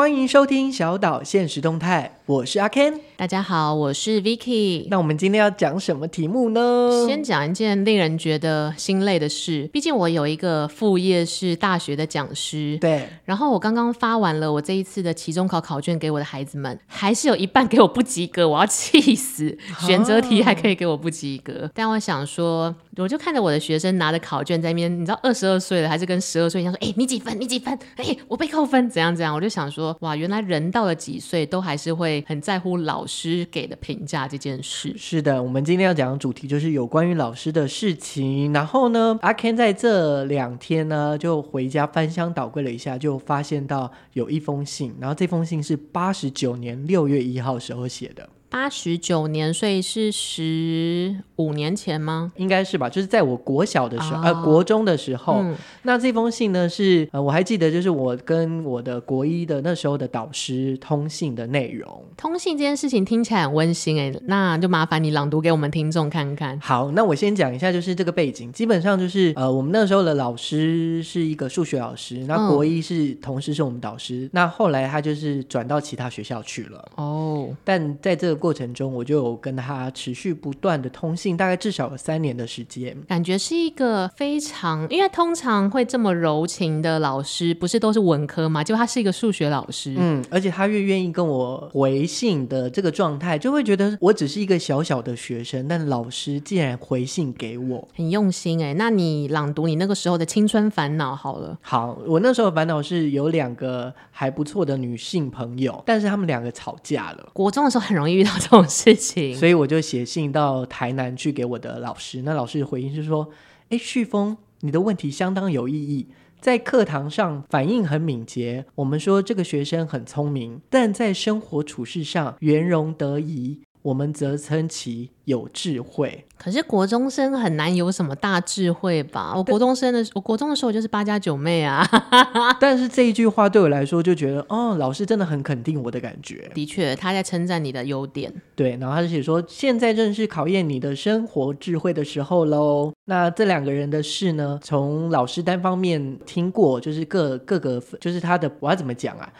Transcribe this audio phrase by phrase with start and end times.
[0.00, 2.94] 欢迎收听小岛现实动态，我是阿 Ken。
[3.16, 4.86] 大家好，我是 Vicky。
[4.88, 7.04] 那我们今天要讲什么题目呢？
[7.04, 9.68] 先讲一件令人觉得心累的事。
[9.72, 12.78] 毕竟我有一个副业是大学的讲师。
[12.80, 13.08] 对。
[13.24, 19.58] 然后我刚刚发完了我这一次的期中考考卷给我的孩子们，还是有一半给我不及格，我要气死！
[19.80, 21.64] 选择题还可以给我不及格。
[21.64, 27.36] 哦、但我想说，我就看着我的学生拿着考卷在那边，你知道，二十二岁了还是跟十二岁一样说：“哎，你几分？
[27.40, 27.76] 你几分？
[27.96, 29.68] 哎，我被扣分，怎样怎样？”我就想。
[29.70, 34.94] 说哇，原来人到了几岁都还是会很在乎老师给的评价这件事。
[34.96, 38.52] 是的，我们今天要讲的主题就是有关于老师的事情。
[38.52, 48.28] 然后呢，阿 Ken 在这两天呢就回家翻箱倒柜了一下，就发现到有一封信，然后这封信是八十九年六月一号时候写的。
[48.50, 52.32] 八十九年，所以是十五年前吗？
[52.34, 55.34] 应该是吧，就是在我国小的时候，哦、呃，国中的时候。
[55.38, 62.04] 嗯、那这封信呢，是呃，我还记得，就是我跟我的国一的那时候的导师通信的内容。
[62.16, 66.58] 通信这件事情听起来很温馨哎，那就麻烦你朗读给我们听众看看。
[66.58, 76.88] 好，那我先讲一下，就是这个背景，基本上就是呃，我们那时候的老师是一个数学老师，那国一是同时是我们导师，嗯、那后来他就是转到其他学校去了。
[76.96, 78.39] 哦，但在这个。
[78.40, 82.96] 过程中，我就有跟他持续不断的通信，大概至少有三年的时间。
[83.06, 88.64] 感觉是一个非常，因为通常会这么柔情的老师，不是都是文科吗？
[88.64, 98.74] 就他是一个数学老师，嗯，而且他越愿意跟我回信的这个状态，就会觉得我只是一个小小的学生，但老师竟然回信给我，很用心哎。
[98.74, 101.58] 那你朗读你那个时候的青春烦恼好了。
[101.60, 107.28] 好，我那时候的烦恼是有两个还不错的女性朋友，但是他们两个吵架了。
[107.32, 108.29] 国中的时候很容易遇到。
[108.38, 112.22] 这种事情，所以我就写信到台南去给我的老师。
[112.22, 113.28] 那老师的回应是说
[113.70, 116.08] ：“哎，旭峰，你的问题相当有意义，
[116.40, 118.64] 在课堂上反应很敏捷。
[118.76, 129.32] 我们说这个学生很聪明，但在生活处事上圆融得宜，我们则称其。”有智慧，可是国中生很难有什么大智慧吧？
[129.36, 131.86] 我国中生的，我国中的时候就是八家九妹啊。
[132.58, 136.50] 但是这一句话对我来说，就觉得哦，老师真的很肯定我的感觉。
[136.52, 138.32] 的确，他在称赞你的优点。
[138.56, 142.92] 对，然后他就写说，现在正是考验你的生活智慧的时候喽。
[143.04, 149.32] 那这两个人的事呢，从老师单方面听过，就是各各个，就是他的，我要怎么讲啊？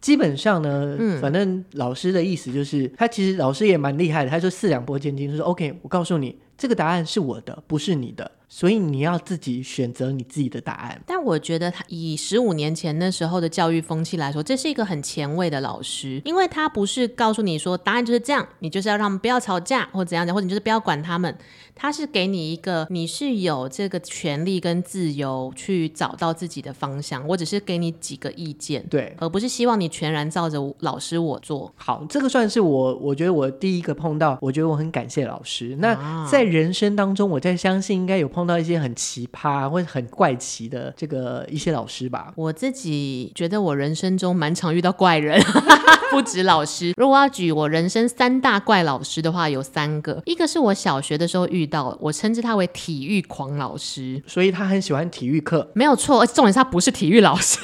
[0.00, 8.30] 基本上呢，嗯，反正老师的意思就是，他其实老师也蛮厉害的，他说四两拨千斤，就说 OK，我告诉你，这个答案是我的，不是你的。
[8.52, 11.00] 所以你要自己选择你自己的答案。
[11.06, 21.32] 但我觉得他以十五年前那时候的教育风气来说，这是一个很前卫的老师，因为他不是告诉你说答案就是这样，你就是要让他们不要吵架或怎样的，或者你就是不要管他们。
[21.76, 31.72] 他是给你一个你是有这个权利跟自由去找到自己的方向，我只是给你几个意见，对，而不是希望你全然照着老师我做。
[31.76, 35.76] 好，这个算是我我觉得我第一个碰到，我觉得我很感谢老师。
[35.78, 38.50] 那在人生当中，我在相信应该有碰。
[38.50, 45.40] 到一些很奇葩或者很怪奇的这个一些老师吧，我自己觉得我人生中蛮常遇到怪人，
[46.10, 46.92] 不止老师。
[46.96, 57.58] 如果要举我人生三大怪老师的话，有三个，一个是我小学的时候遇到，我称之他为体育狂老师，所以他很喜欢体育课，没有错，而且重点是他不是体育老师。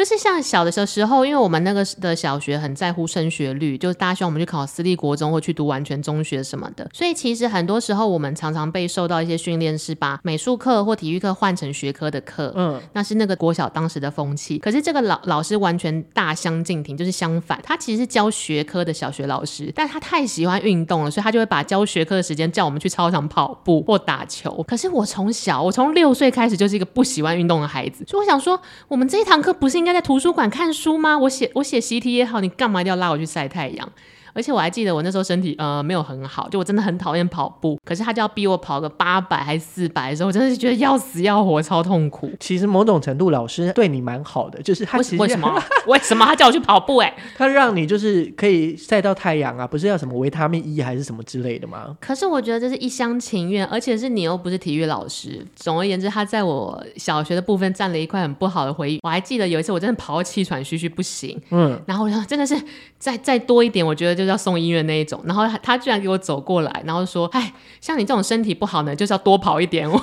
[0.00, 12.50] 就是像小的时候，因为我们那个的小学很在乎升学率，就是大家希望我们去考私立国中或去读完全中学什么的，所以其实很多时候我们常常被受到一些训练，是把美术课或体育课换成学科的课。
[12.56, 14.58] 嗯，那是那个国小当时的风气。
[14.58, 24.64] 可是这个老老师完全大相径庭，就是相反，他其实是教学科的小学老师，但他太喜欢运动了，所以他就会把教学科的时间叫我们去操场跑步或打球。
[24.66, 28.58] 可是我从小，我从六岁开始就是一个不喜欢运动的孩子，所以我想说，
[28.88, 31.18] 我们这一堂课不是应该在图书馆看书吗？
[31.18, 33.92] 我写我写习题也好，你干嘛一定要拉我去晒太阳？
[34.32, 37.78] 而且我还记得我那时候身体呃没有很好，就我真的很讨厌跑步。
[37.84, 42.30] 可是他就要逼我跑个八百还是四百的时候，我真的是觉得要死要活，超痛苦。
[42.38, 47.06] 其实某种程度老师对你蛮好的，就是他其实为什么 为什么他叫我去跑步、欸？
[47.06, 51.96] 哎，他让你就是可以晒到太阳啊，不是要什么维他命 E 还是什么之类的吗？
[52.00, 55.44] 可是我觉得这是一厢情愿，而且是你又不是体育老师。
[55.56, 58.98] 总而言之，他在我小学的部分占了一块很不好的回忆。
[59.02, 62.54] 我还记得有一次我真的跑到气喘吁吁不行，嗯，然后真的是
[62.98, 65.18] 再再多一点，我觉得就是要送医院那一种。
[65.24, 67.50] 然后他居然给我走过来，然后说：“哎，
[67.80, 69.98] 像你这种身体不好呢，就是要多跑一点。” 我，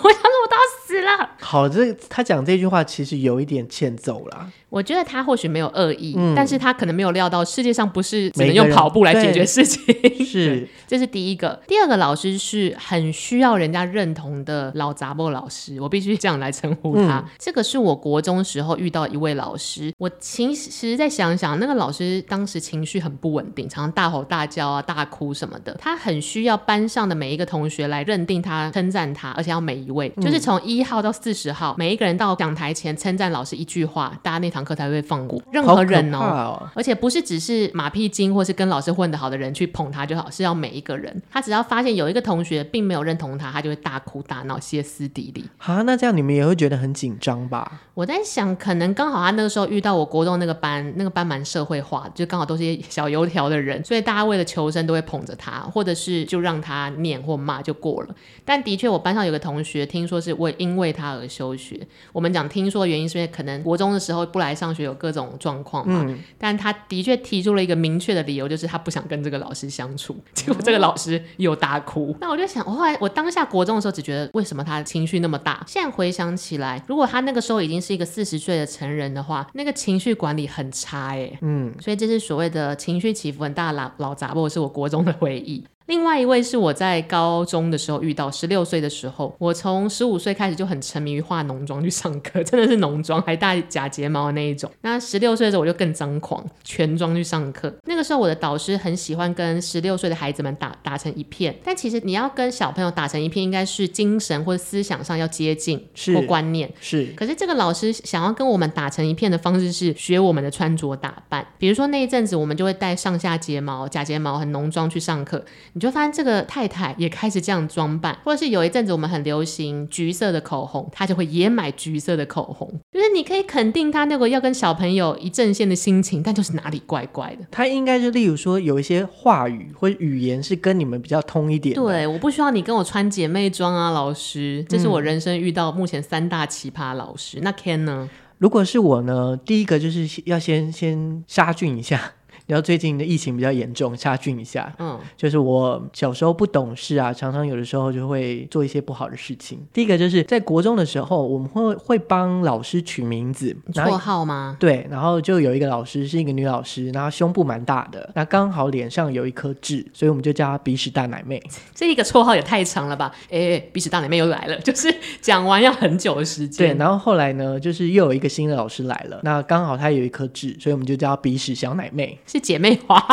[0.98, 1.30] 死了。
[1.40, 4.50] 好，这他讲这句话其实有一点欠揍啦。
[4.70, 9.82] 我觉得他或许没有恶意，嗯，但是他可能没有料到世界上不是只能用跑步来解决事情。
[10.26, 11.58] 是，这是第一个。
[11.66, 17.26] 第二个老师是很需要人家认同的老杂货老师，我必须这样来称呼他，嗯。
[17.40, 25.74] 这个是我国中时候遇到一位老师，我其实再想想，那个老师当时情绪很不稳定，常常大吼大叫啊、大哭什么的。
[25.80, 41.22] 他很需要班上的每一个同学来认定他、称赞他，而且要每一位，嗯、就是从一号到四十号，每一个人到讲台前称赞老师一句话，大家那堂课才会放过任何人哦，哦，而且不是只是马屁精或是跟老师混得好的人去捧他就好，是要每一个人。
[41.30, 45.44] 他只要发现有一个同学并没有认同他，他就会大哭大闹、歇斯底里。
[45.58, 47.82] 啊，那这样你们也会觉得很紧张吧？
[47.94, 58.16] 我在想，可能刚好他那个时候遇到我国中那个班，那个班蛮社会化的，就刚好都是些小油条的人，所以大家为了求生都会捧着他，或者是就让他念或骂就过了。
[58.46, 61.80] 但的确，我班上有个同学，听说是为因为他而休学。
[62.12, 64.88] 我们讲听说的原因，是因为可能国中的时候不来上学。
[64.88, 70.16] 有各种状况嘛、嗯，但他的确提出了一个明确的理由，就是他不想跟这个老师相处。
[70.34, 72.16] 结果这个老师又大哭。
[72.22, 75.62] 那我就想，我后来我当下国中的时候，只觉得为什么他情绪那么大？
[75.68, 81.38] 现在回想起来，如果他那个时候已经是一个四十岁的成人的话，那个情绪管理很差哎、欸。
[81.42, 85.66] 嗯，所以这是所谓的情绪起伏很大的老老杂货，是我国中的回忆。
[85.88, 94.70] 另外一位是我在高中的时候遇到，十六岁的时候，我从十五岁开始就很沉迷于化浓妆去上课， 真的是浓妆还戴假睫毛的那一种。
[94.82, 97.74] 那十六岁的时候我就更张狂，全妆去上课。
[97.86, 105.82] 那个时候我的导师很喜欢跟十六岁的孩子们打打成一片，但其实你要跟小朋友打成一片，应该是精神或者思想上要接近
[106.14, 107.06] 或观念是。
[107.16, 115.46] 可是这个老师想要跟我们打成一片的方式是学我们的穿着打扮，比如说那一阵子我们就会戴上下睫毛、假睫毛很浓妆去上课。
[115.78, 122.68] 你就发现这个太太也开始这样装扮，或者是有一阵子我们很流行橘色的口红，她就会也买橘色的口红。
[122.92, 127.46] 就是你可以肯定她那个要跟小朋友一阵线的心情，但就是哪里怪怪的。
[127.52, 131.76] 她应该是例如说有一些话语或语言是跟你们比较通一点。
[131.76, 134.66] 对，我不需要你跟我穿姐妹装啊，老师。
[134.68, 137.38] 这是我人生遇到目前三大奇葩老师。
[137.38, 138.10] 嗯、那 Ken 呢？
[138.40, 142.14] 如果是我呢，第一个就是要先先杀菌一下。
[142.48, 144.74] 然后最近的疫情比较严重，杀菌一下。
[144.80, 149.60] 嗯，就是我小时候不懂事啊，常常有的时候就会做一些不好的事情。
[149.72, 154.58] 第一个就是在国中的时候，我们会会帮老师取名字，绰号吗？
[154.60, 161.42] 对，然后就有一个老师是一个女老师，然后胸部蛮大的，那刚好脸上有一颗痣，所以我们就叫她鼻屎大奶妹。
[161.76, 163.14] 这一个绰号也太长了吧？
[163.30, 166.70] 哎，鼻屎大奶妹又来了，就是讲完要很久的时间。
[166.70, 172.18] 对，然后后来呢，就是又有一个新的老师来了，那刚好她有一颗痣，所以我们就叫她鼻屎小奶妹。
[172.40, 173.06] 姐妹花。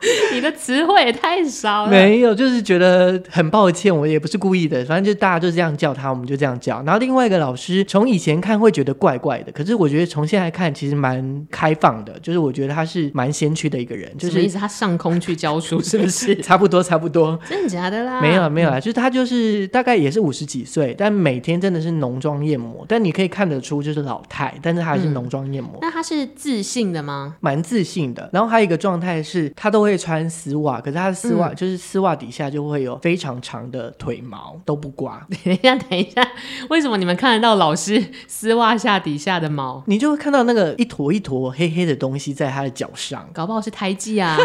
[0.32, 1.90] 你的词汇也太少了。
[1.90, 6.82] 没有，就是觉得很抱歉，我也不是故意的，反正就大家就这样叫他，我们就这样叫。
[6.82, 14.10] 然后另外一个老师，从以前看会觉得怪怪的，可是我觉得从现在看其实蛮开放的，就是我觉得他是蛮先驱的一个人。
[14.16, 14.58] 就是什么意思？
[14.58, 16.36] 他上空去教书是不是？
[16.42, 17.38] 差不多，差不多。
[17.48, 18.20] 真的假的啦？
[18.20, 25.72] 没有，没有啊，就是他就是大概也是五十几岁，但每天真的是浓妆艳抹，但你可以看得出就是老态，但是他还是浓妆艳抹。
[25.74, 25.78] 嗯。
[25.82, 27.36] 那他是自信的吗？
[27.40, 28.28] 蛮自信的。
[28.32, 30.80] 然后还有一个状态是，他都会穿丝袜。
[30.80, 35.24] 可是他的丝袜、嗯、就是丝袜底下就会有非常长的腿毛，都不刮。
[35.44, 36.26] 等一下，等一下，
[36.68, 39.82] 为什么你们看得到老师丝袜下底下的毛？
[39.86, 44.36] 你就会看到那个一坨一坨黑黑的东西在他的脚上，搞不好是胎记啊。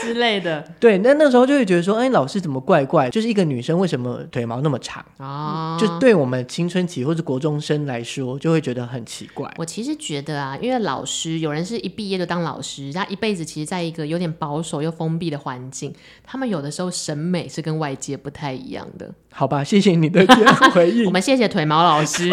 [0.00, 3.10] 之类的，对，那那时候就会觉得说，哎，老师怎么怪怪？
[3.10, 5.76] 就是一个女生为什么腿毛那么长啊？
[5.78, 9.52] 就对我们青春期或者国中生来说，就会觉得很奇怪。
[9.56, 15.92] 我其实觉得啊，因为老师有人是一毕业就当老师，他一辈子其实在一个有点保守又封闭的环境，
[16.24, 19.12] 他们有的时候审美是跟外界不太一样的。
[19.30, 20.24] 好吧，谢谢你的
[20.72, 21.04] 回应。
[21.06, 22.30] 我们谢谢腿毛老师。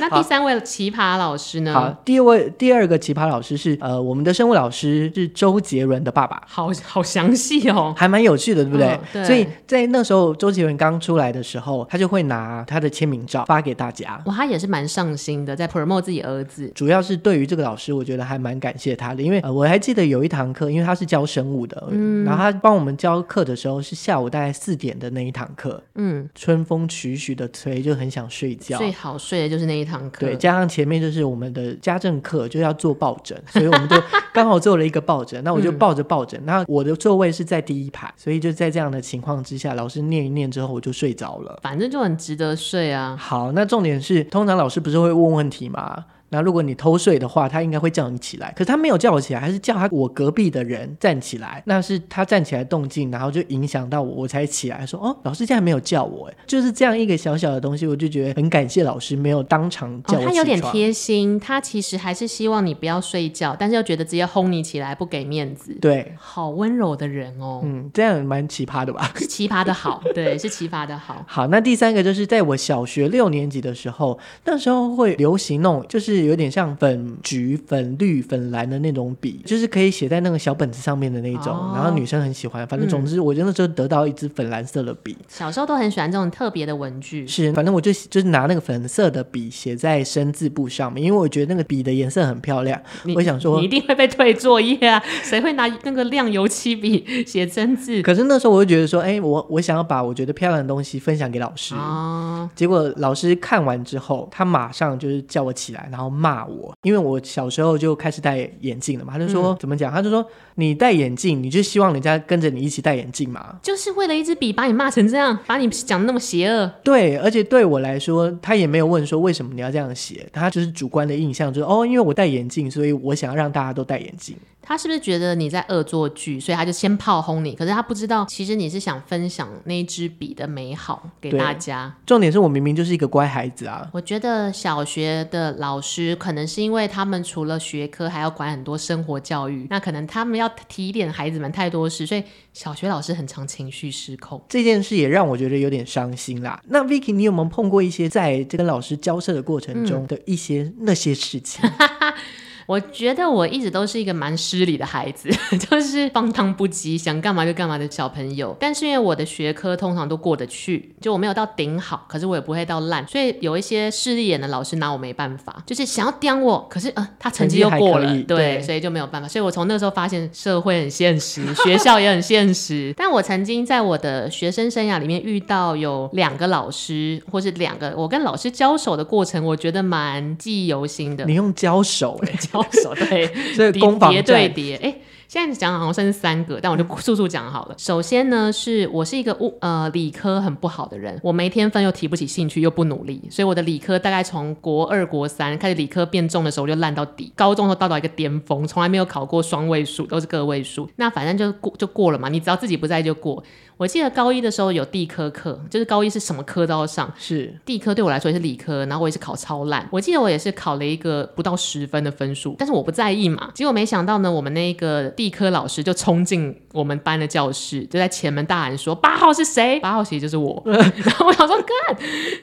[0.00, 1.74] 那第三位奇葩老师呢？
[1.74, 6.42] 好，第二位第二个奇葩老师是呃，我们的生物老师是周杰伦的爸爸。
[6.46, 8.88] 好好详细哦，还蛮有趣的，对不对？
[8.88, 9.24] 嗯、对。
[9.24, 14.20] 所以在那时候周杰伦刚出来的时候，他就会拿他的签名照发给大家。
[14.26, 16.70] 哇，他也是蛮上心的，在 promote 自己儿子。
[16.74, 28.78] 主要是对于这个老师，我觉得还蛮感谢他的，因为、呃、我还记得有一堂课，因为他是教生物的，嗯，然后他帮我们教课的时候是下午大概四点的那一堂课，嗯，春风徐徐的吹，就很想睡觉。
[28.78, 33.96] 最好睡的就是那一堂课，对，加上前面就是我们的家政课，就要做抱枕，所以我们就
[34.32, 35.42] 刚好做了一个抱枕。
[35.44, 41.60] 那我就抱着抱枕，那、嗯、我的座位是在第一排，所以就在这样的情况之下，老师念一念之后，我就睡着了。
[41.62, 43.16] 反正就很值得睡啊。
[43.18, 46.04] 好，那重点是，通常老师不是会问问题吗？
[46.30, 48.52] 那如果你偷睡的话，他应该会叫你起来。
[48.52, 51.62] 可是他没有叫我起来，还是叫他我隔壁的人站起来。
[51.66, 60.24] 那是他站起来动静，然后就影响到我，我才起来说：“哦，老师竟然没有叫我。”哎，就是这样一个小小的东西，我就觉得很感谢老师没有当场叫我。
[60.24, 65.76] 哦，他有点贴心，他其实还是希望你不要睡觉，但是又觉得直接轰你起来不给面子。
[65.80, 67.60] 对，好温柔的人哦。
[67.64, 69.12] 嗯，这样蛮奇葩的吧？
[69.16, 71.24] 是 奇葩的好，对，是奇葩的好。
[71.26, 81.52] 好，那第三个就是在我小学六年级的时候，那时候会流行那种，就是有点像粉橘、粉绿、粉蓝的那种笔，就是可以写在那个小本子上面的那种。
[81.54, 85.16] 哦、然后女生很喜欢，反正总之，我那时候得到一支粉蓝色的笔。
[85.28, 87.26] 小时候都很喜欢这种特别的文具。
[87.26, 92.80] 是，反正我就就是拿那个粉色的笔写在生字簿上面，因为我觉得那个笔的颜色很漂亮。
[93.14, 95.02] 我想说，你一定会被退作业啊！
[95.22, 98.02] 谁会拿那个亮油漆笔写生字？
[98.02, 101.74] 可是那时候我就觉得说，哎，我我想要把我觉得漂亮的东西分享给老师。
[101.74, 109.12] 哦、结果老师看完之后，他马上就是叫我起来，然后骂我，因为我小时候就开始戴眼镜了嘛。
[109.12, 109.92] 他就说、嗯、怎么讲？
[109.92, 110.24] 他就说
[110.54, 113.56] 你戴眼镜，你就希望人家跟着你一起戴眼镜嘛？
[113.62, 116.70] 就是为了一支笔把你骂成这样，把你讲的那么邪恶。
[116.82, 124.36] 对，而且对我来说，他也没有问说为什么你要这样写，他就是主观的印象，就是哦，因为我戴眼镜，所以我想要让大家都戴眼镜。
[124.60, 127.54] 他是不是觉得你在恶作剧，所以他就先炮轰你？
[127.54, 131.90] 可是他不知道，其实你是想分享那支笔的美好给大家。
[132.04, 133.88] 重点是我明明就是一个乖孩子啊！
[133.94, 144.42] 我觉得小学的老师可能是因为他们除了学科，还要管很多生活教育，那可能他们要提点孩子们太多事，所以小学老师很常情绪失控。
[144.48, 146.60] 这件事也让我觉得有点伤心啦。
[146.68, 151.68] 那 Vicky，你有没有碰过一些在这跟老师交涉的过程中的一些、嗯、那些事情？
[152.68, 155.30] 我觉得我一直都是一个蛮失礼的孩子，
[155.70, 158.54] 就是放荡不羁，想干嘛就干嘛的小朋友。
[158.60, 169.26] 但是因为我的学科通常都过得去，就我没有到顶好，可是我也不会到烂，所以有一些势利眼的老师拿我没办法，就是想要刁我，可是呃他成绩又过了，对，对，所以就没有办法。
[169.26, 172.92] 所以我从那时候发现社会很现实， 学校也很现实。
[172.98, 181.24] 但我曾经在我的学生生涯里面遇到有两个老师，或是两个我跟老师交手的过程，我觉得蛮记忆犹新的。
[181.24, 182.57] 你用交手哎、欸。
[182.94, 187.74] 对， 所以攻防叠对叠，哎、欸，现在讲好像剩三个，但我就速速讲好了。
[187.76, 200.88] 首先呢，是我是一个物呃理科很不好的人，我没天分又提不起兴趣又不努力，所以我的理科大概从国二国三开始理科变重的时候我就烂到底，高中都到达一个巅峰，从来没有考过双位数，都是个位数。
[200.96, 203.42] 那反正就过就过了嘛，你只要自己不在就过。
[203.78, 207.10] 我记得高一的时候有地科课，就是高一是什么科都要上。
[207.16, 209.88] 是地科对我来说也是理科，然后我也是考超烂。
[209.92, 213.50] 我记得我也是考了一个不到十分的分数，但是我不在意嘛。
[213.54, 220.60] 结果没想到呢，我们那个地科老师就冲进我们班的教室，就在前门大喊说：“八号是谁？”八号其实就是我。
[220.66, 221.96] 然后我想说干，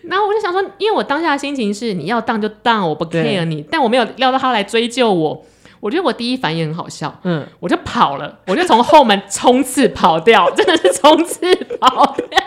[0.04, 5.46] 然后我就想说，因为我当下的心情是你要当就当，我不 care 你，但我没有料到他来追究我。
[5.86, 11.40] 我觉得我第一反应很好笑，嗯，我就跑了，我就从后门冲刺跑掉， 真的是冲刺
[11.80, 12.40] 跑掉，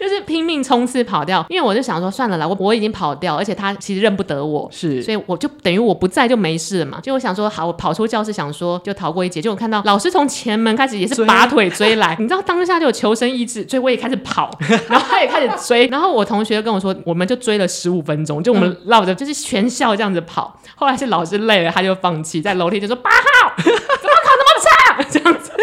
[0.00, 14.50] 就是拼命冲刺跑掉，因为我就想说算了啦，我我已经跑掉，而且他其实认不得我，是，所以我就等于我不在就没事了嘛，就我想说好，我跑出教室想说就逃过一劫，就我看到老师从前门开始也是拔腿追来，追 你知道当下就有求生意志，所以我也开始跑，
[14.90, 22.55] 然后他也开始追，然后我同学跟我说，我们就追了十五分钟，就我们绕着就是全校这样子跑，后来是老师累了，他就放弃在。
[22.56, 25.02] 楼梯就说八号 怎么考那么差？
[25.10, 25.52] 这样子，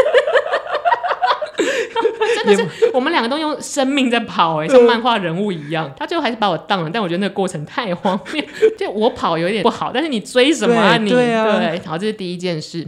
[2.36, 5.92] 真的是我们两个都用生命在跑哎、欸，像漫画人物一样。
[5.98, 8.44] 他最后还是把我当了，但我觉得那个过程太荒谬。
[8.78, 11.10] 就我跑有点不好，但是你追什么啊你？
[11.10, 12.88] 对啊，对，好，这是第一件事。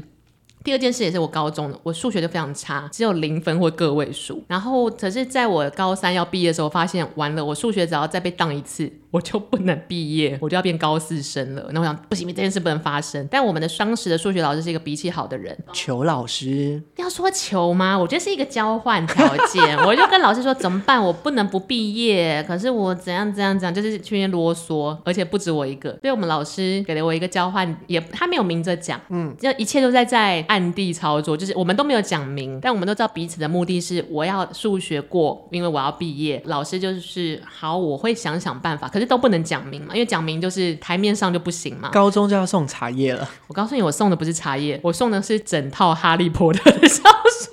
[0.64, 4.44] 第二件事也是我高中的，我数学就非常差，只有零分或个位数。
[4.48, 8.92] 然后可是在我高三要毕业的时候，发现完了，我数学只要再被当一次。
[9.16, 11.70] 我就不能毕业， 我就要变高四生了。
[11.72, 13.26] 那我想不行，这件事不能发生。
[13.32, 17.98] 但我们的双十的数学老师是一个脾气好的人，求老师要说求吗？
[17.98, 19.78] 我觉得是一个交换条件。
[19.86, 21.02] 我就跟老师说怎么办？
[21.02, 25.92] 我不能不毕业，可是我怎样怎样怎样，就是去那边啰嗦，而且不止我一个。
[26.02, 36.42] 所以我们老师给了我一个交换，也他没有明着讲，嗯，就一切都在在暗地操作，就是我们都没有讲明，但我们都知道彼此的目的是我要数学过，因为我要毕业。
[36.48, 39.05] 老师就是好，我会想想办法，可是。
[39.06, 41.90] 都不能讲明嘛，因为讲明就是台面上就不行嘛。
[41.92, 43.28] 高中就要送茶叶了。
[43.48, 47.50] 我告诉你，我送的不是茶叶，我送的是整套《哈利波特》的小说。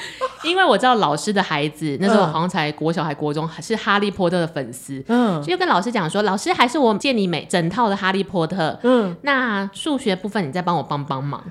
[0.44, 11.42] 因为我知道老师的孩子那时候好像才国小还国中，还是哈利波特的粉丝，嗯，就跟老师讲说，老师还是我借你每整套的哈利波特，嗯，那数学部分你再帮我帮帮忙，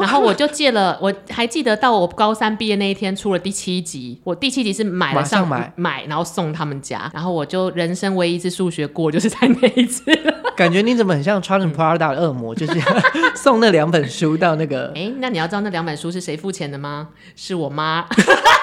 [0.00, 5.72] 然后我就借了，我还记得到我高三毕业那一天出了第七集，我第七集是买了上买。
[5.76, 10.02] 买，然后送他们家，然后我就人生唯一一次数学过就是在那一次。
[10.60, 12.78] 感觉你怎么很像穿着 Prada 的恶魔，就是
[13.34, 14.92] 送那两本书到那个。
[14.94, 17.08] 哎，那你要知道那两本书是谁付钱的吗？
[17.34, 18.04] 是我妈。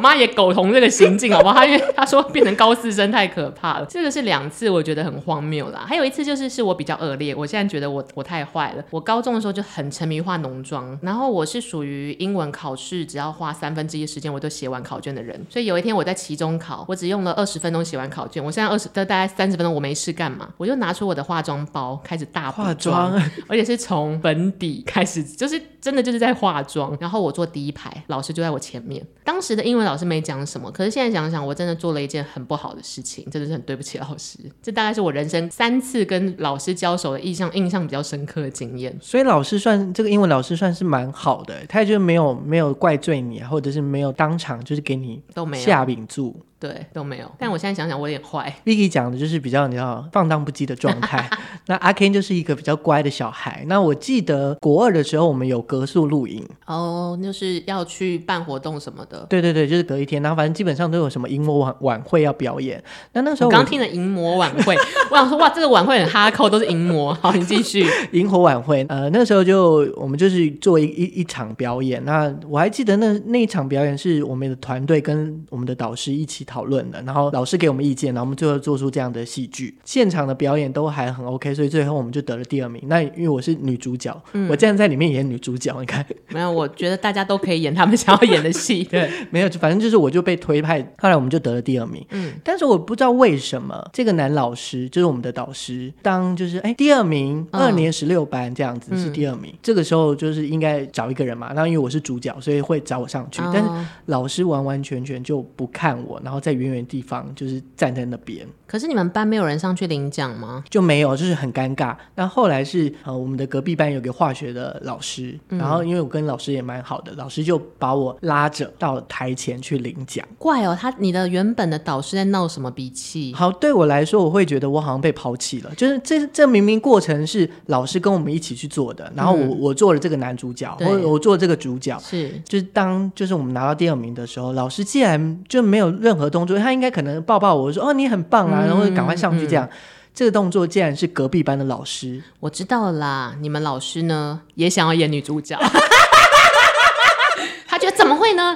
[0.00, 1.56] 我妈也苟同这个行径，好不好？
[1.56, 3.84] 她因为她说变成高四生太可怕了。
[3.84, 5.84] 这个是两次，我觉得很荒谬啦。
[5.86, 8.84] 还有一次就是是我比较恶劣，我现在觉得我我太坏了。
[8.88, 15.38] 我高中的时候就很沉迷化浓妆，然后我是属于英文考试只要花三分之一时间我就写完考卷的人。
[15.50, 18.42] 所以有一天我在期中考，我只用了二十分钟写完考卷。
[18.42, 23.12] 我现在二十，大概三十分钟我没事干嘛，我就拿出我的化妆包开始大化妆，
[23.46, 26.96] 而且是从粉底开始，就是真的就是在化妆。
[26.98, 29.06] 然后我坐第一排，老师就在我前面。
[29.22, 34.38] 当时的英文老师没讲什么，可是现在想想，我真的做了一件很不好的事情，真的是很对不起老师。
[34.62, 38.96] 这大概是我人生三次跟老师交手的印象，印象比较深刻的经验。
[39.00, 46.34] 所以老师算这个英文老师算是蛮好的，他也就没有没有怪罪你啊，或者是没有当场就是给你都没有下秉注。
[46.60, 47.32] 对，都没有。
[47.38, 48.54] 但我现在想想，我有点坏。
[48.66, 51.26] Vicky 讲的就是比较你知道放荡不羁的状态。
[51.66, 53.64] 那阿 Ken 就是一个比较乖的小孩。
[53.66, 56.46] 那我记得国二的时候，我们有隔宿露营。
[56.66, 59.24] 哦，就是要去办活动什么的。
[59.30, 60.22] 对对对，就是隔一天。
[60.22, 62.82] 然后反正基本上都有什么银模晚晚会要表演。
[63.14, 64.76] 那那时候我刚听了银模晚会，
[65.10, 67.14] 我想说哇，这个晚会很哈扣，都是银模。
[67.22, 67.86] 好，你继续。
[68.12, 72.04] 萤火晚会，呃，那个时候就我们就是做一一一场表演。
[72.04, 76.44] 那我还记得那那一场表演是我们的团队跟我们的导师一起。
[76.50, 82.82] 讨论的，然后老师给我们意见，然后我们最后做出这样的戏剧，现场的表演都还很 OK，所以最后我们就得了第二名。
[82.88, 86.50] 那因为我是女主角，嗯、我竟然在里面演女主角，你看没有？
[86.50, 92.04] 我觉得大家都可以演他们想要演的戏， 对，没有，反正就是我就被推派，后来我们就得了第二名。
[92.10, 101.52] 嗯，但是我不知道为什么这个男老师就是我们的导师，当就是哎第二名，二年十六班这样子是第二名，嗯、这个时候就是应该找一个人嘛。
[101.54, 103.70] 那因为我是主角，所以会找我上去，哦、但是
[104.06, 106.39] 老师完完全全就不看我，然后。
[106.40, 108.46] 在远远地方，就是站在那边。
[108.66, 110.64] 可是你们班没有人上去领奖吗？
[110.70, 111.94] 就没有，就是很尴尬。
[112.14, 120.24] 那后来是呃，我们的隔壁班有个化学的老师，嗯、然后因为我跟老师也蛮好的，老师就把我拉着到台前去领奖。
[120.38, 123.34] 怪哦，他你的原本的导师在闹什么脾气？
[123.34, 125.74] 好，对我来说，我会觉得我好像被抛弃了。
[125.74, 136.29] 就是这这明明过程是老师跟我们一起去做的，然后我、嗯、我做了这个男主角，我对我做了这个主角，是就是当就是我们拿到第二名的时候，老师竟然就没有任何。
[136.30, 139.68] 动作，他应该可能抱抱我说：“哦，你很棒啊！”然后赶快上去这样。
[140.12, 143.34] 这个动作竟然是隔壁班的老师，我知道啦。
[143.40, 145.58] 你们老师呢也想要演女主角。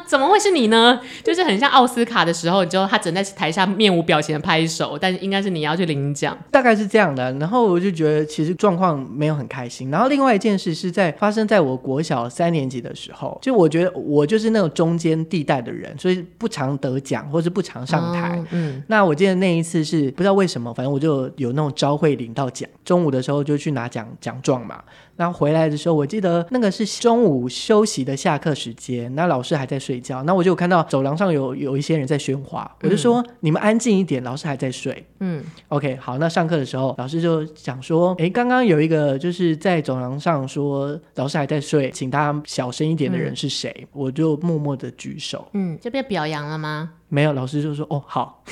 [0.07, 0.25] 怎么会呢？
[0.25, 1.01] 怎么会是你呢？
[1.23, 7.33] 就是很像奥斯卡的时候，你就他只能在台下面无表情的拍手，但是应该是你要去领奖，大概是这样的。
[7.35, 9.91] 然后我就觉得其实状况没有很开心。
[9.91, 18.39] 然后另外一件事是在发生在我国小三年级的时候，就我觉得我就是那种中间地带的人，所以不常得奖或是不常上台。
[18.39, 24.83] 哦、嗯，那我记得那一次是不知道为什么，反正我就有那种招会领到奖，中午的时候就去拿奖奖状嘛。
[25.17, 35.07] 然后回来的时候，我记得那个是中午休息的下课时间，那老师还在睡觉，那我就看到走廊上有有一些人在喧哗，我就说、嗯、你们安静一点，老师还在睡。
[35.21, 43.75] 嗯，OK，好，那上课的时候，老师就讲说，哎，刚刚有一个就是在走廊上说老师还在睡，请大家小声一点的人是谁？
[43.81, 45.47] 嗯、我就默默的举手。
[45.53, 46.91] 嗯，就被表扬了吗？
[47.09, 48.43] 没有，老师就说，哦，好。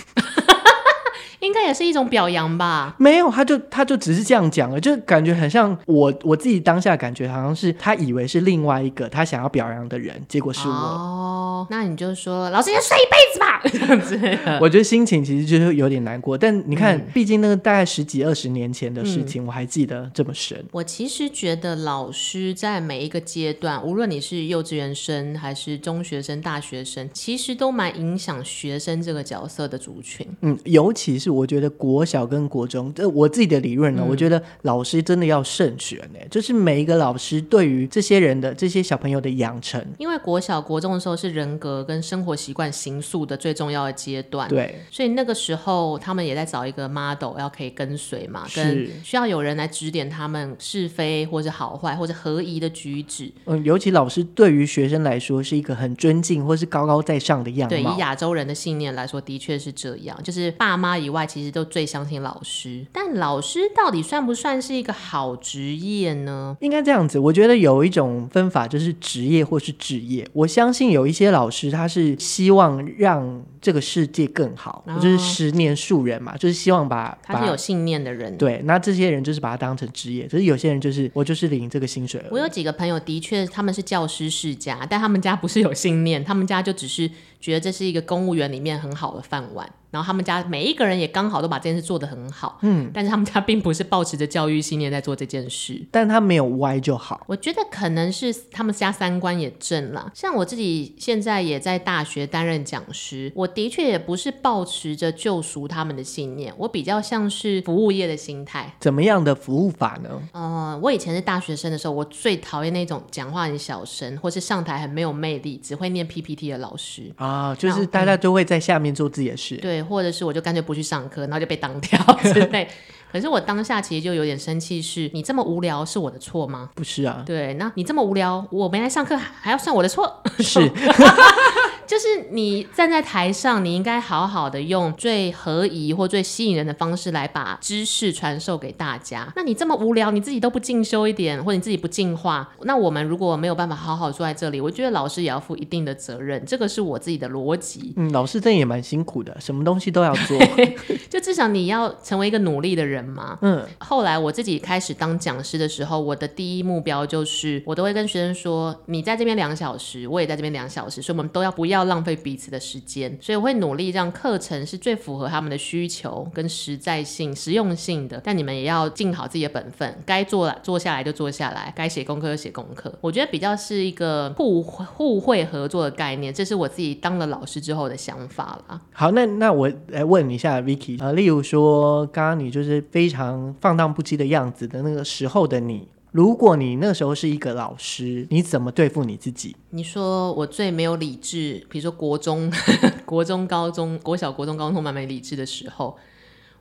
[1.43, 2.95] 应该也是一种表扬吧？
[2.99, 10.73] 没有，他就他就只是这样讲了，就感觉很像我我自己当下感觉好像是他以为是另外一个他想要表扬的人，结果是我。
[10.73, 14.59] 哦，那你就说老师要睡一辈子吧， 这样子。
[14.63, 20.65] 我觉得心情其实就是有点难过，但你看，嗯、毕竟那个大概十几二十年前的事情，嗯、我还记得这么深。
[20.71, 30.25] 我其实觉得老师在每一个阶段，无论你是幼稚园生还是中学生、大学生，其实都蛮影响学生这个角色的族群。
[30.43, 31.32] 嗯，尤其是。
[31.33, 34.03] 我觉得国小跟国中，这我自己的理论呢。
[34.05, 53.33] 嗯、我觉得老师真的要慎选呢，就是每一个老师对于这些人的这些小朋友的养成，因为国小国中的时候是人格跟生活习惯形塑的最重要的阶段，对，所以那个时候他们也在找一个 model 要可以跟随嘛，是跟需要有人来指点他们是非或者好坏或者合宜的举止。
[53.47, 57.71] 嗯，尤其老师对于学生来说是一个很尊敬或是高高在上的样貌。
[57.71, 61.22] 对，以亚洲人的信念来说，的确是这样，就是爸妈以外。
[61.27, 66.57] 其实都最相信老师，但老师到底算不算是一个好职业呢？
[66.61, 70.29] 应该这样子，我觉得有一种分法就是职业或是职业。
[70.33, 78.37] 我相信有一些老师他是希望让这个世界更好，哦、就是十年树人嘛，就是希望把他是有信念的人。
[78.37, 80.27] 对，那这些人就是把他当成职业。
[80.27, 82.23] 可是有些人就是我就是领这个薪水。
[82.33, 87.09] 我有几个朋友的确他们是教师世家，但他们家不是有信念，他们家就只是
[87.41, 89.71] 觉得这是一个公务员里面很好的饭碗。
[89.93, 97.23] 然后他们家每一个人也刚好都把这件事做得很好，嗯，但是他们家并不是抱持着教育信念在做这件事，但他没有歪就好。
[97.27, 100.11] 我觉得可能是他们家三观也正了。
[100.15, 108.75] 像我自己现在也在大学担任讲师，我的确也不是抱持着救赎他们的信念，我比较像是服务业的心态。
[108.81, 110.11] 怎么样的服务法呢？
[110.33, 119.83] 呃，我以前是大学生的时候，我最讨厌那种讲话很小声，或是上台很没有魅力，只会念 PPT 的老师啊，就是大家都会在下面做自己的事，对。
[119.83, 122.67] 或者是我就干脆不去上课，然后就被当掉之类。
[123.13, 126.71] 可是我当下其实就有点生气，是你这么无聊是我的错吗？
[126.75, 130.23] 不是啊，对，那你这么无聊，我没来上课还要算我的错？
[130.39, 130.61] 是。
[131.87, 139.33] 就是你站在台上，你应该好好的用最合宜或最吸引人的方式来把知识传授给大家。
[139.37, 146.45] 那你这么无聊，你自己都不进修一点，或者你自己不进化，那我们如果没有办法好好坐在这里，我觉得老师也要负一定的责任。
[146.47, 147.93] 这个是我自己的逻辑。
[147.97, 150.39] 嗯，老师真的也蛮辛苦的，什么东西都要做。
[151.11, 153.39] 就至少你要成为一个努力的人嘛。
[153.43, 153.67] 嗯。
[153.79, 168.21] 后来我自己开始当讲师的时候，我的第一目标就是，我都会跟学生说，你在这边两小时，我也在这边两小时，所以我们都要不要浪费彼此的时间，所以我会努力让课程是最符合他们的需求跟实在性、实用性的。
[168.23, 172.93] 但你们也要尽好自己的本分，该做做下来就做下来，该写功课就写功课。
[173.01, 178.81] 我觉得比较是一个互互惠合作的概念，这是我自己当了老师之后的想法啦。
[178.93, 185.89] 好，那那我来问一下 Vicky，呃，例如说刚刚你就是非常放荡不羁的样子的那个时候的你。
[186.13, 189.57] 如果你那时候是一个老师，你怎么对付你自己？
[189.71, 192.53] 你说我最没有理智，比如说国中、
[193.07, 195.97] 国中、高中、国小、国中、高中蛮没理智的时候。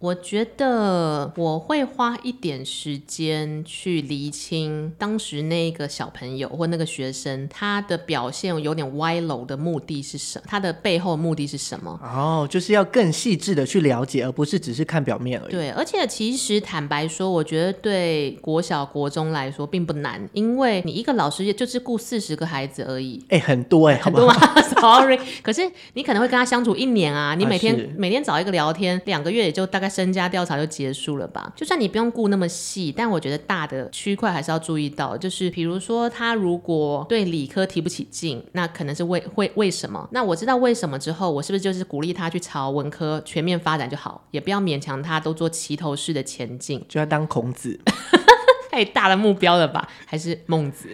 [0.02, 10.46] 我觉得我会花一点时间去厘清当时那个小朋友或那个学生他的表现有点歪楼的目的是什么？
[10.48, 12.00] 他的背后目的是什么？
[12.02, 15.52] 哦，就是要更细致的去了解，而不是只是看表面而已。
[15.52, 23.24] 对，而且其实坦白说，我觉得对国小国中来说并不难，因为你一个老师也就是顾四十个孩子而已。
[23.30, 24.34] 哎，很多哎， 很多吗
[24.80, 29.91] ？Sorry，可是你可能会跟他相处一年啊，你每天、啊、每天找一个聊天，两个月也就大概。
[29.92, 31.52] 身家调查就结束了吧？
[31.56, 35.18] 就算你不用顾那么细，但我觉得大的区块还是要注意到。
[35.18, 40.08] 就是比如说，他如果对理科提不起劲，那可能是为为为什么？
[40.12, 44.26] 那我知道为什么之后，我是不是就是鼓励他去朝文科全面发展就好？
[44.32, 47.80] 也不要勉强他都做齐头式的前进，就要当孔子，
[48.72, 49.88] 太大的目标了吧？
[50.06, 50.88] 还是孟子？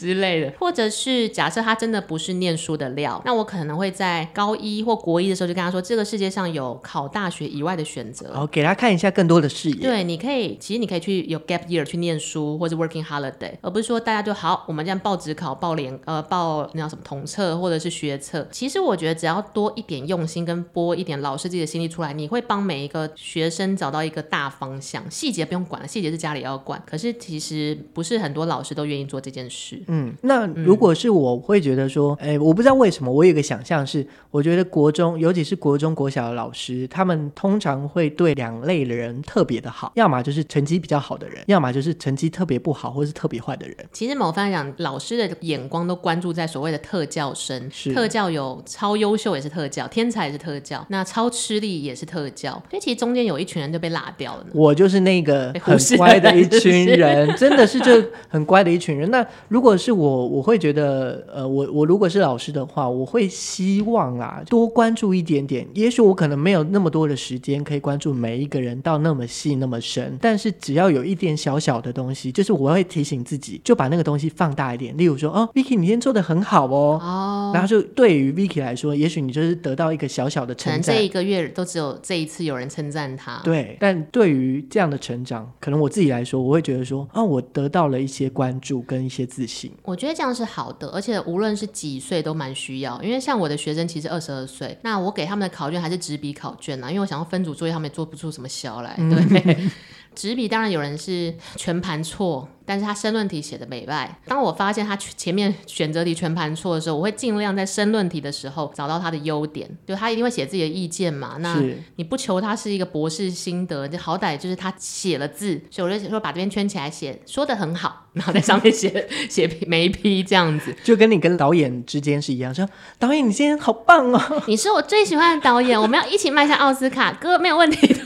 [0.00, 9.76] 之类的，或者是假设他真的不是念书的料，那我可能会在高一或国一的时候就跟他说，这个世界上有考大学以外的选择，哦，给他看一下更多的视野。
[9.76, 18.48] 对，你可以，其实你可以去有 gap year 去念书，或者 working holiday，而不是说大家就好，我们这样报指考、报联呃报那叫什么统测或者是学测。
[18.50, 26.82] 其实我觉得只要多一点用心跟拨一点老师自己的心力出来，你会帮每一个学生找到一个大方向，细节不用管了，细节是家里要管。
[26.86, 29.82] 可是其实不是很多老师都愿意做这件事。
[29.92, 43.76] 嗯，那如果是我会觉得说，哎、嗯，我不知道为什么，我有一个想象是，我觉得国中，尤其是国中、国小的老师，他们通常会对两类的人特别的好，要么就是成绩比较好的人，要么就是成绩特别不好或是特别坏的人。
[43.92, 54.46] 其实某方面讲，老师的眼光都关注在所谓的特教生，是特教有超优秀也是特教，天才也是特教，那超吃力也是特教，所以其实中间有一群人就被落掉了。
[54.54, 57.92] 我就是那个很乖的一群人，真的是就
[58.28, 59.10] 很乖的一群人。
[59.10, 60.20] 那如果是我。
[60.28, 65.66] 我会觉得，呃，我我如果是老师的话，我会希望啊，多关注一点点。
[65.74, 74.96] 也许我可能没有那么多的时间可以关注每一个人到那么细那么深，但是只要有一点小小的东西，就是我会提醒自己，就把那个东西放大一点。
[74.98, 77.00] 例如说，哦，Vicky，你今天做的很好哦。
[77.02, 77.50] 哦。
[77.54, 80.82] 然后就对于 Vicky 来说，也许你就是得到一个小小的成长。
[80.82, 83.40] 可能这一个月都只有这一次有人称赞他。
[83.42, 83.76] 对。
[83.80, 89.69] 但对于这样的成长，可能我自己来说，我会觉得说，啊，我得到了一些关注跟一些自信。
[89.82, 90.10] 我觉得。
[90.20, 93.00] 这样是好的，而且无论是几岁都蛮需要。
[93.02, 99.54] 因为像我的学生其实二十二岁，那我给他们的考卷还是纸笔考卷啊，因为我想要分组作业，他们也做不出什么小来，对。
[99.56, 99.70] 嗯
[100.12, 102.46] 纸笔当然有人是全盘错。
[102.70, 104.16] 但是他申论题写的美败。
[104.26, 109.68] 当我发现他前面选择题全盘错的时候，我会尽量在申论题的时候找到他的优点。
[109.84, 111.60] 就他一定会写自己的意见嘛，那
[111.96, 122.64] 你不求他是一个博士心得，就好歹就是他写了字，所以我就说把这边圈起来写，说的很好， 然后在上面写 写眉批这样子，就跟你跟导演之间是一样，说
[123.00, 128.00] 导演你今天好棒哦， 你是我最喜欢的导演，我们要一起迈向奥斯卡，哥没有问题的。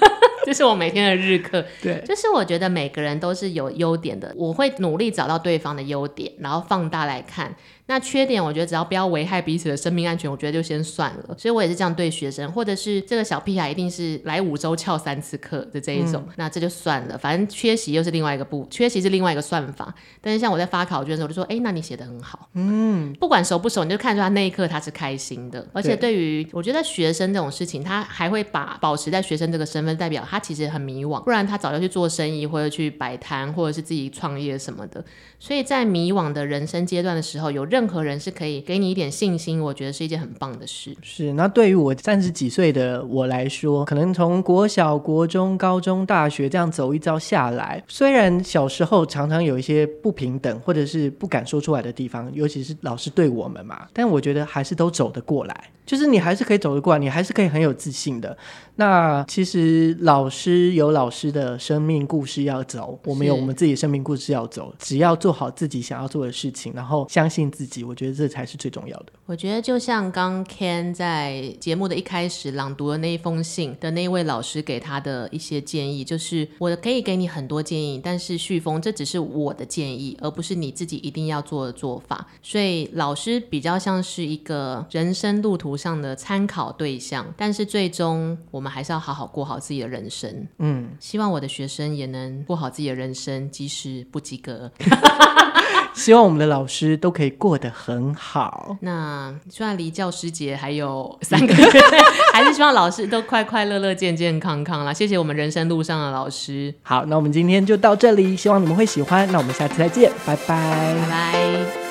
[0.46, 7.54] 这是我每天的日课，对，就是我觉得每个人都是有优点的，我会努力找到对方的优点，然后放大来看。
[7.86, 11.34] 那缺点，我觉得只要不要危害彼此的生命安全，我觉得就先算了。
[11.36, 17.18] 所以我也是这样对学生，或者是这个小屁孩一定是来五周翘三次课的这一种，嗯、那这就算了。
[17.18, 19.94] 反正缺席又是另外一个不，缺席是另外一个算法。
[20.22, 25.66] 但是像我在发考卷的时候，我就说，哎，那你写的很好，嗯，不管熟不熟，你就看出他那一刻他是开心的。
[25.74, 35.04] 而且对于我觉得学生这种事情，他还会把保持在学生这个身份，代表他其实很迷惘，不然他早就去做生意或者去摆摊，或者是自己创业什么的。
[35.38, 40.96] 所以在迷惘的人生阶段的时候，有任何人是可以给你一点信心，我觉得是一件很棒的事。
[41.02, 55.64] 是，那对于我三十几岁的我来说，可能从国小、国中、高中、大学这样走一遭下来，虽然小时候常常有一些不平等或者是不敢说出来的地方，尤其是老师对我们嘛，但我觉得还是都走得过来。
[55.84, 58.34] 就是你还是可以走得过来，你还是可以很有自信的。
[58.76, 64.74] 那其实老师有老师的生命故事要走，我们有我们自己的生命故事要走。
[64.78, 69.06] 只要做好自己想要做的事情，然后相信自己，我觉得这才是最重要的。
[69.26, 82.26] 我觉得就像刚 Ken 在节目的一开始朗读的那一封信的那一位老师给他的一些建议，就是我可以给你很多建议，但是旭峰，这只是我的建议，而不是你自己一定要做的做法。
[82.42, 90.48] 所以老师比较像是一个人生路途上的参考对象，但是最终我们还是要好好过好自己的人生。
[90.58, 94.72] 嗯，希望我的学生也能过好自己的人生，即使不及格。
[95.94, 98.76] 希望我们的老师都可以过得很好。
[98.80, 101.64] 那虽然离教师节还有三个月，
[102.34, 104.92] 还是希望老师都快快乐乐、健健康康啦。
[104.92, 106.74] 谢谢我们人生路上的老师。
[106.82, 109.30] 好，那我们今天就到这里，希望你们会喜欢。
[109.30, 111.83] 那我们下次再见，拜拜，拜拜。